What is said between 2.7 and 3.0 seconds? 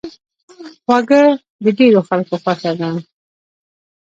ده.